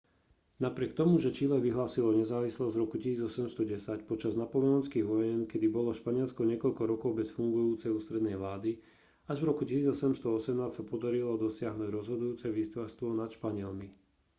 [0.65, 6.41] napriek tomu že čile vyhlásilo nezávislosť v roku 1810 počas napoleonských vojen kedy bolo španielsko
[6.51, 8.71] niekoľko rokov bez fungujúcej ústrednej vlády
[9.31, 10.17] až v roku 1818
[10.75, 13.87] sa podarilo dosiahnuť rozhodujúce víťazstvo nad španielmi